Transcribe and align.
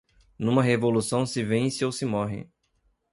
numa 0.39 0.63
revolução 0.63 1.27
se 1.27 1.43
vence 1.43 1.85
ou 1.85 1.91
se 1.91 2.05
morre 2.05 2.49